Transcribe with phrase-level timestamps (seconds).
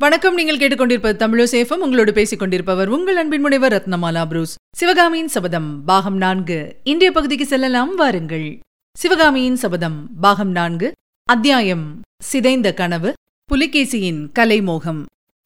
[0.00, 0.34] வணக்கம்.
[0.34, 4.54] நீங்கள் கேட்டுக்கொண்டிருப்பது தமிழசேஃபம் உங்களோடு பேசிக் கொண்டிருப்பவர் உங்கள் அன்பின் முனைவர் ரத்னமாலா புரூஸ்.
[4.76, 6.76] சிவகாமியின் சபதம் பாகம் நான்கு.
[6.82, 7.94] இன்றைய பகுதிக்கு செல்லலாம்.
[7.94, 8.58] வாருங்கள்.
[8.96, 10.92] சிவகாமியின் சபதம் பாகம் நான்கு.
[11.24, 13.12] அத்தியாயம் சிதைந்த கனவு.
[13.52, 15.02] புலிகேசியின் கலைமோகம்.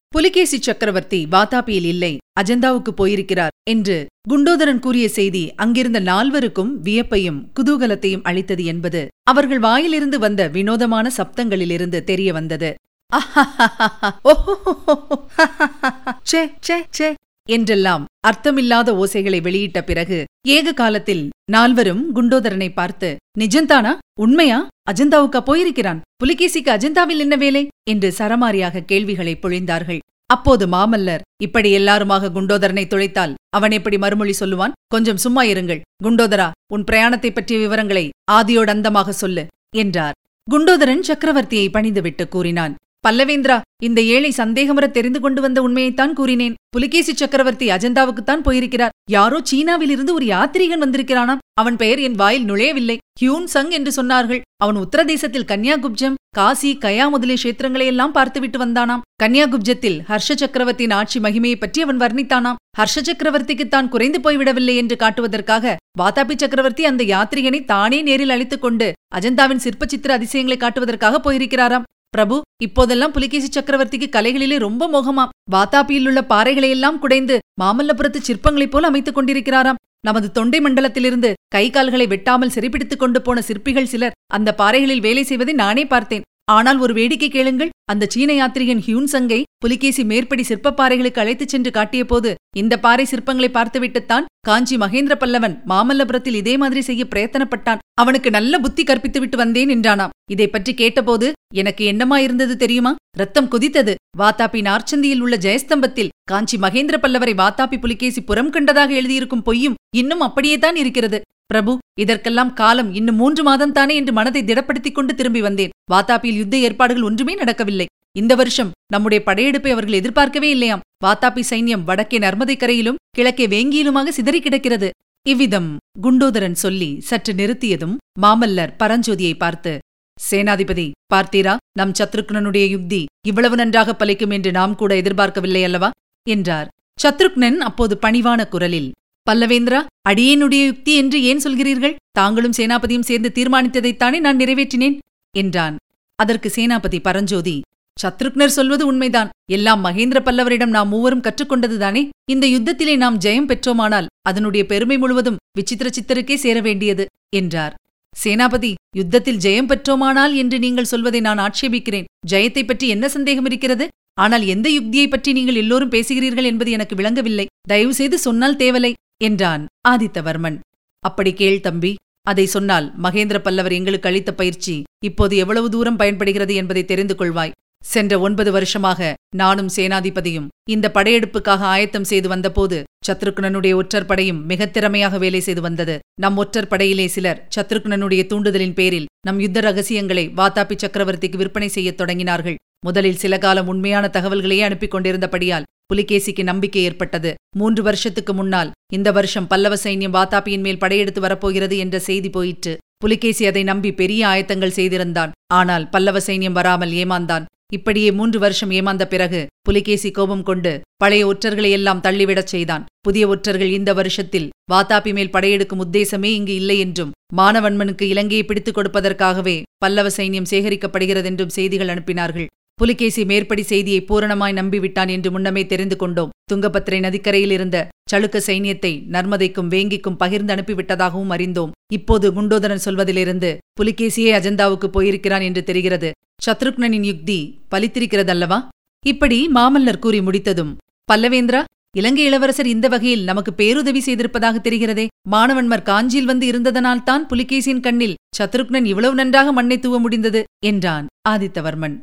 [0.08, 8.64] புலிகேசி சக்கரவர்த்தி வாதாபியில் இல்லை அஜந்தாவுக்கு போயிருக்கிறார் என்று குண்டோதரன் கூறிய செய்தி அங்கிருந்த நால்வருக்கும் வியப்பையும் குதூகலத்தையும் அளித்தது
[8.64, 12.74] என்பது அவர்கள் வாயிலிருந்து வந்த வினோதமான சப்தங்களிலிருந்து தெரிய வந்தது.
[16.28, 17.14] ச்சே ச்சே ச்சே.
[17.48, 23.98] என்றெல்லாம் அர்த்தமில்லாத ஓசைகளை வெளியிட்ட பிறகு ஏக காலத்தில் நால்வரும் குண்டோதரனை பார்த்து நிஜந்தானா?
[24.20, 24.68] உண்மையா?
[24.90, 26.02] அஜந்தாவுக்கா போயிருக்கிறான்?
[26.24, 27.68] புலிகேசிக்கு அஜந்தாவில் என்ன வேலை?
[27.90, 29.98] என்று சரமாரியாக கேள்விகளை பொழிந்தார்கள்.
[30.26, 34.72] அப்போது மாமல்லர் இப்படி எல்லாருமாக குண்டோதரனை துளைத்தால் அவன் எப்படி மறுமொழி சொல்லுவான்?
[34.88, 35.80] கொஞ்சம் சும்மா இருங்கள்.
[36.04, 40.12] குண்டோதரா உன் பிரயாணத்தை பற்றிய விவரங்களை ஆதியோடந்தமாக சொல்லு என்றார்.
[40.50, 42.74] குண்டோதரன் சக்கரவர்த்தியை பணிந்துவிட்டு கூறினான்.
[43.06, 46.54] பல்லவேந்திரா இந்த ஏழை சந்தேகமர தெரிந்து கொண்டு வந்த உண்மையைத்தான் கூறினேன்.
[46.70, 48.94] புலிகேசி சக்கரவர்த்தி அஜந்தாவுக்குத்தான் போயிருக்கிறார்.
[49.10, 51.42] யாரோ சீனாவிலிருந்து ஒரு யாத்திரிகன் வந்திருக்கிறானாம்.
[51.60, 52.96] அவன் பெயர் என் வாயில் நுழையவில்லை.
[53.20, 54.40] ஹியூன் சங் என்று சொன்னார்கள்.
[54.64, 59.04] அவன் உத்தரதேசத்தில் கன்னியாகுப்ஜம் காசி கயா முதலிய கஷேத்திரங்களையெல்லாம் பார்த்துவிட்டு வந்தானாம்.
[59.22, 62.60] கன்னியாகுப்ஜத்தில் ஹர்ஷ சக்கரவர்த்தியின் ஆட்சி மகிமையை பற்றி அவன் வர்ணித்தானாம்.
[62.78, 68.86] ஹர்ஷ சக்கரவர்த்திக்கு தான் குறைந்து போய்விடவில்லை என்று காட்டுவதற்காக வாதாபி சக்கரவர்த்தி அந்த யாத்ரிகனை தானே நேரில் அழைத்துக் கொண்டு
[69.18, 71.86] அஜந்தாவின் சிற்ப சித்திர அதிசயங்களை காட்டுவதற்காக போயிருக்கிறாராம்.
[72.14, 75.32] பிரபு இப்போதெல்லாம் புலிகேசி சக்கரவர்த்திக்கு கலைகளிலே ரொம்ப மோகமாம்.
[75.52, 79.80] வாத்தாப்பியிலுள்ள பாறைகளையெல்லாம் குடைந்து மாமல்லபுரத்து சிற்பங்களைப் போல் அமைத்துக் கொண்டிருக்கிறாராம்.
[80.06, 85.54] நமது தொண்டை மண்டலத்திலிருந்து கை கால்களை வெட்டாமல் சிறைப்பிடித்துக் கொண்டு போன சிற்பிகள் சிலர் அந்த பாறைகளில் வேலை செய்வதை
[85.54, 86.26] நானே பார்த்தேன்.
[86.50, 87.72] ஆனால் ஒரு வேடிக்கை கேளுங்கள்.
[87.92, 93.48] அந்த சீன யாத்திரிகன் ஹியூன் சங்கை புலிகேசி மேற்படி சிற்ப பாறைகளுக்கு அழைத்துச் சென்று காட்டியபோது இந்த பாறை சிற்பங்களை
[93.52, 97.82] பார்த்துவிட்டுத்தான் காஞ்சி மகேந்திர பல்லவன் மாமல்லபுரத்தில் இதே மாதிரி செய்ய பிரயத்தனப்பட்டான்.
[98.00, 100.14] அவனுக்கு நல்ல புத்தி கற்பித்துவிட்டு வந்தேன் என்றானாம்.
[100.30, 102.92] இதை பற்றி கேட்டபோது எனக்கு என்னமா இருந்தது தெரியுமா?
[103.18, 103.94] ரத்தம் குதித்தது.
[104.18, 110.76] வாத்தாப்பி நார்ச்சந்தியில் உள்ள ஜெயஸ்தம்பத்தில் காஞ்சி மகேந்திர பல்லவரை வாத்தாப்பி புலிகேசி புறம் கண்டதாக எழுதியிருக்கும் பொய்யும் இன்னும் அப்படியேதான்
[110.76, 111.20] இருக்கிறது.
[111.52, 115.74] பிரபு இதற்கெல்லாம் காலம் இன்னும் மூன்று மாதம் தானே என்று மனதை திடப்படுத்திக் கொண்டு திரும்பி வந்தேன்.
[115.92, 117.86] வாத்தாப்பியில் யுத்த ஏற்பாடுகள் ஒன்றுமே நடக்கவில்லை.
[118.20, 120.82] இந்த வருஷம் நம்முடைய படையெடுப்பை அவர்கள் எதிர்பார்க்கவே இல்லையாம்.
[121.04, 124.88] வாத்தாப்பி சைன்யம் வடக்கே நர்மதை கரையிலும் கிழக்கே வேங்கியிலுமாக சிதறி கிடக்கிறது.
[125.26, 125.70] இவ்விதம்
[126.04, 129.72] குண்டோதரன் சொல்லி சற்று நிறுத்தியதும் மாமல்லர் பரஞ்சோதியை பார்த்து
[130.18, 131.54] சேனாதிபதி பார்த்தீரா?
[131.78, 135.90] நம் சத்ருக்னனுடைய யுக்தி இவ்வளவு நன்றாக பலிக்கும் என்று நாம் கூட எதிர்பார்க்கவில்லை அல்லவா?
[136.26, 136.68] என்றார்.
[136.98, 138.90] சத்ருக்னன் அப்போது பணிவான குரலில்
[139.28, 141.98] பல்லவேந்திரா அடியேனுடைய யுக்தி என்று ஏன் சொல்கிறீர்கள்?
[142.18, 144.96] தாங்களும் சேனாபதியும் சேர்ந்து தீர்மானித்ததைத்தானே நான் நிறைவேற்றினேன்?
[145.34, 145.76] என்றான்.
[146.18, 147.54] அதற்கு சேனாபதி பரஞ்சோதி
[147.96, 149.30] சத்ருக்னர் சொல்வது உண்மைதான்.
[149.56, 152.02] எல்லாம் மகேந்திர பல்லவரிடம் நாம் மூவரும் கற்றுக்கொண்டதுதானே?
[152.32, 157.04] இந்த யுத்தத்திலே நாம் ஜெயம் பெற்றோமானால் அதனுடைய பெருமை முழுவதும் விசித்திர சித்தருக்கே சேர வேண்டியது
[157.40, 157.74] என்றார்.
[158.16, 162.08] சேனாபதி யுத்தத்தில் ஜெயம் பெற்றோமானால் என்று நீங்கள் சொல்வதை நான் ஆட்சேபிக்கிறேன்.
[162.32, 163.86] ஜெயத்தை பற்றி என்ன சந்தேகம் இருக்கிறது?
[164.24, 167.46] ஆனால் எந்த யுக்தியை பற்றி நீங்கள் எல்லோரும் பேசுகிறீர்கள் என்பது எனக்கு விளங்கவில்லை.
[167.70, 168.92] தயவு செய்து சொன்னால் தேவலை.
[169.22, 170.58] என்றான் ஆதித்தவர்மன்.
[170.98, 176.84] அப்படி கேள் தம்பி அதை சொன்னால் மகேந்திர பல்லவர் எங்களுக்கு அளித்த பயிற்சி இப்போது எவ்வளவு தூரம் பயன்படுகிறது என்பதை
[176.84, 177.50] தெரிந்து கொள்வாய்.
[177.84, 185.18] சென்ற ஒன்பது வருஷமாக நானும் சேனாதிபதியும் இந்த படையெடுப்புக்காக ஆயத்தம் செய்து வந்தபோது சத்ருக்னனுடைய ஒற்றர் படையும் மிகத் திறமையாக
[185.18, 185.98] வேலை செய்து வந்தது.
[186.20, 192.54] நம் ஒற்றர் படையிலே சிலர் சத்ருக்னனுடைய தூண்டுதலின் பேரில் நம் யுத்த ரகசியங்களை வாத்தாபி சக்கரவர்த்திக்கு விற்பனை செய்யத் தொடங்கினார்கள்.
[192.84, 197.32] முதலில் சில காலம் உண்மையான தகவல்களையே அனுப்பிக் கொண்டிருந்தபடியால் புலிகேசிக்கு நம்பிக்கை ஏற்பட்டது.
[197.60, 202.74] மூன்று வருஷத்துக்கு முன்னால் இந்த வருஷம் பல்லவ சைன்யம் வாத்தாப்பியின் மேல் படையெடுத்து வரப்போகிறது என்ற செய்தி போயிற்று.
[203.04, 205.32] புலிகேசி அதை நம்பி பெரிய ஆயத்தங்கள் செய்திருந்தான்.
[205.60, 207.46] ஆனால் பல்லவ சைன்யம் வராமல் ஏமாந்தான்.
[207.76, 212.84] இப்படியே மூன்று வருஷம் ஏமாந்த பிறகு புலிகேசி கோபம் கொண்டு பழைய ஒற்றர்களை எல்லாம் தள்ளிவிடச் செய்தான்.
[213.06, 219.56] புதிய ஒற்றர்கள் இந்த வருஷத்தில் வாத்தாப்பி மேல் படையெடுக்கும் உத்தேசமே இங்கு இல்லை என்றும் மானவன்மனுக்கு இலங்கையை பிடித்துக் கொடுப்பதற்காகவே
[219.84, 222.48] பல்லவ சைன்யம் சேகரிக்கப்படுகிறதென்றும் செய்திகள் அனுப்பினார்கள்.
[222.78, 226.32] புலிகேசி மேற்படி செய்தியை பூரணமாய் நம்பிவிட்டான் என்று முன்னமே தெரிந்து கொண்டோம்.
[226.52, 227.76] துங்கபத்திரை நதிக்கரையில் இருந்த
[228.12, 231.74] சளுக்க சைன்யத்தை நர்மதைக்கும் வேங்கிக்கும் பகிர்ந்து அனுப்பிவிட்டதாகவும் அறிந்தோம்.
[231.92, 233.50] இப்போது குண்டோதரன் சொல்வதிலிருந்து
[233.80, 236.10] புலிகேசியே அஜந்தாவுக்கு போயிருக்கிறான் என்று தெரிகிறது.
[236.46, 237.38] சத்ருக்னனின் யுக்தி
[237.74, 238.58] பலித்திருக்கிறதல்லவா?
[239.04, 240.74] இப்படி மாமல்லர் கூறி முடித்ததும்
[241.12, 241.62] பல்லவேந்திரா
[241.98, 245.04] இலங்கை இளவரசர் இந்த வகையில் நமக்கு பேருதவி செய்திருப்பதாக தெரிகிறதே.
[245.30, 251.96] மாணவன்மர் காஞ்சியில் வந்து இருந்ததனால்தான் புலிகேசியின் கண்ணில் சத்ருக்னன் இவ்வளவு நன்றாக மண்ணை தூவ முடிந்தது என்றான் ஆதித்தவர்மன்.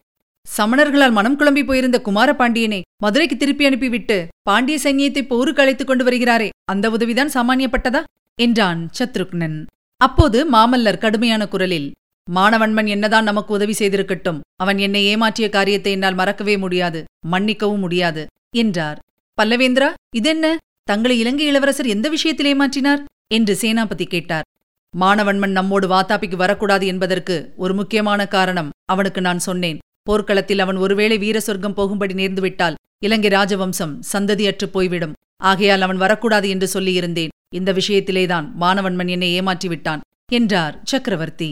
[0.57, 6.49] சமணர்களால் மனம் குழம்பி போயிருந்த குமார பாண்டியனை மதுரைக்கு திருப்பி அனுப்பிவிட்டு பாண்டிய சைன்யத்தை போருக்கு அழைத்துக் கொண்டு வருகிறாரே
[6.65, 8.01] அந்த உதவிதான் சாமானியப்பட்டதா?
[8.39, 9.57] என்றான் சத்ருக்னன்.
[10.01, 11.87] அப்போது மாமல்லர் கடுமையான குரலில்
[12.27, 18.23] மாணவன்மன் என்னதான் நமக்கு உதவி செய்திருக்கட்டும் அவன் என்னை ஏமாற்றிய காரியத்தை என்னால் மறக்கவே முடியாது மன்னிக்கவும் முடியாது
[18.55, 18.99] என்றார்.
[19.37, 20.45] பல்லவேந்திரா இதென்ன?
[20.83, 23.01] தங்களை இலங்கை இளவரசர் எந்த விஷயத்தில் ஏமாற்றினார்?
[23.27, 24.45] என்று சேனாபதி கேட்டார்.
[24.93, 29.79] மாணவன்மன் நம்மோடு வாத்தாப்பிக்கு வரக்கூடாது என்பதற்கு ஒரு முக்கியமான காரணம் அவனுக்கு நான் சொன்னேன்
[30.09, 35.13] போர்க்களத்தில் அவன் ஒருவேளை வீர சொர்க்கம் போகும்படி நேர்ந்துவிட்டால் இலங்கை ராஜவம்சம் சந்ததியற்று போய்விடும்.
[35.43, 37.33] ஆகையால் அவன் வரக்கூடாது என்று சொல்லியிருந்தேன்.
[37.55, 39.99] இந்த விஷயத்திலேதான் மாணவன்மன் என்னை ஏமாற்றிவிட்டான்
[40.31, 41.49] என்றார் சக்கரவர்த்தி.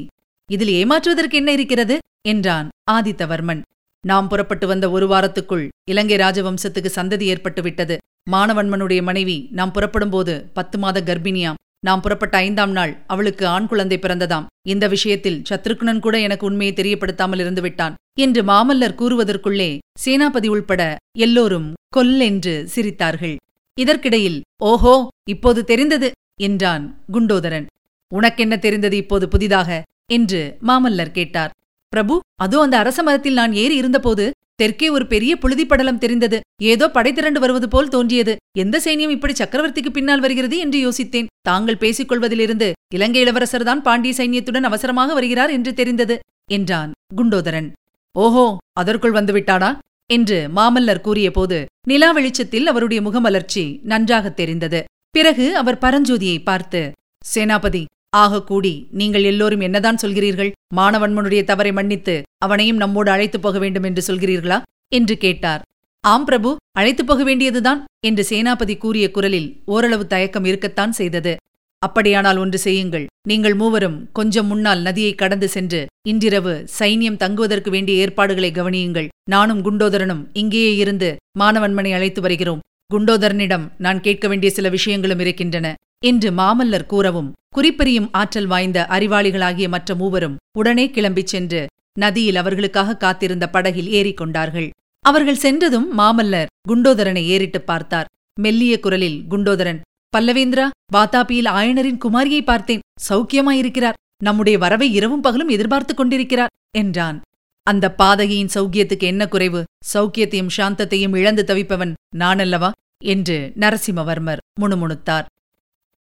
[0.51, 1.97] இதில் ஏமாற்றுவதற்கு என்ன இருக்கிறது?
[2.27, 3.61] என்றான் ஆதித்தவர்மன்.
[4.07, 7.95] நாம் புறப்பட்டு வந்த ஒரு வாரத்துக்குள் இலங்கை ராஜவம்சத்துக்கு சந்ததி ஏற்பட்டுவிட்டது.
[8.31, 11.61] மாணவன்மனுடைய மனைவி நாம் புறப்படும்போது பத்து மாத கர்ப்பிணியாம்.
[11.87, 14.47] நாம் புறப்பட்ட ஐந்தாம் நாள் அவளுக்கு ஆண் குழந்தை பிறந்ததாம்.
[14.73, 19.69] இந்த விஷயத்தில் சத்ருக்னன் கூட எனக்கு உண்மையை தெரியப்படுத்தாமல் இருந்து விட்டான் என்று மாமல்லர் கூறுவதற்குள்ளே
[20.03, 20.81] சேனாபதி உள்பட
[21.17, 23.35] எல்லோரும் கொல்லென்று சிரித்தார்கள்.
[23.77, 24.95] இதற்கிடையில் ஓஹோ
[25.29, 26.09] இப்போது தெரிந்தது
[26.41, 27.67] என்றான் குண்டோதரன்.
[28.11, 29.69] உனக்கென்ன தெரிந்தது இப்போது புதிதாக?
[30.13, 31.53] என்று மாமல்லர் கேட்டார்.
[31.93, 34.25] பிரபு அதோ அந்த அரச மரத்தில் நான் ஏறி இருந்தபோது
[34.57, 36.39] தெற்கே ஒரு பெரிய புழுதிப்படலம் தெரிந்தது.
[36.63, 38.35] ஏதோ படை திரண்டு வருவது போல் தோன்றியது.
[38.57, 41.25] எந்த சைன்யம் இப்படி சக்கரவர்த்திக்கு பின்னால் வருகிறது என்று யோசித்தேன்.
[41.41, 46.19] தாங்கள் பேசிக் கொள்வதிலிருந்து இலங்கை இளவரசர்தான் பாண்டிய சைன்யத்துடன் அவசரமாக வருகிறார் என்று தெரிந்தது
[46.51, 47.71] என்றான் குண்டோதரன்.
[48.11, 49.77] ஓஹோ அதற்குள் வந்துவிட்டானா?
[50.13, 54.83] என்று மாமல்லர் கூறியபோது நிலா வெளிச்சத்தில் அவருடைய முகமலர்ச்சி நன்றாகத் தெரிந்தது.
[55.11, 56.91] பிறகு அவர் பரஞ்சோதியை பார்த்து
[57.35, 60.51] சேனாபதி ஆக கூடி நீங்கள் எல்லோரும் என்னதான் சொல்கிறீர்கள்?
[60.75, 64.61] மாணவன்மனுடைய தவறை மன்னித்து அவனையும் நம்மோடு அழைத்துப் போக வேண்டும் என்று சொல்கிறீர்களா?
[64.93, 65.61] என்று கேட்டார்.
[65.99, 71.35] ஆம் பிரபு அழைத்துப் போக வேண்டியதுதான் என்று சேனாபதி கூறிய குரலில் ஓரளவு தயக்கம் இருக்கத்தான் செய்தது.
[71.79, 73.05] அப்படியானால் ஒன்று செய்யுங்கள்.
[73.27, 79.07] நீங்கள் மூவரும் கொஞ்சம் முன்னால் நதியை கடந்து சென்று இன்றிரவு சைன்யம் தங்குவதற்கு வேண்டிய ஏற்பாடுகளை கவனியுங்கள்.
[79.29, 82.59] நானும் குண்டோதரனும் இங்கேயே இருந்து மாணவன்மனை அழைத்து வருகிறோம்.
[82.93, 85.75] குண்டோதரனிடம் நான் கேட்க வேண்டிய சில விஷயங்களும் இருக்கின்றன.
[86.05, 93.49] என்று மாமல்லர் கூறவும் குறிப்பறியும் ஆற்றல் வாய்ந்த அறிவாளிகளாகிய மற்ற மூவரும் உடனே கிளம்பிச் சென்று நதியில் அவர்களுக்காக காத்திருந்த
[93.49, 98.07] படகில் ஏறிக்கொண்டார்கள் அவர்கள் சென்றதும் மாமல்லர் குண்டோதரனை ஏறிட்டுப் பார்த்தார்.
[98.39, 99.81] மெல்லிய குரலில் குண்டோதரன்
[100.17, 102.79] பல்லவேந்திரா வாத்தாபியில் ஆயனரின் குமாரியை பார்த்தேன்.
[103.09, 103.93] சௌக்கியமாயிருக்கிறார்.
[104.23, 107.21] நம்முடைய வரவை இரவும் பகலும் எதிர்பார்த்துக் கொண்டிருக்கிறார் என்றான்.
[107.63, 109.63] அந்த பாதகியின் சௌக்கியத்துக்கு என்ன குறைவு?
[109.93, 112.71] சௌக்கியத்தையும் சாந்தத்தையும் இழந்து தவிப்பவன் நானல்லவா?
[113.03, 115.25] என்று நரசிம்மவர்மர் முணுமுணுத்தார்.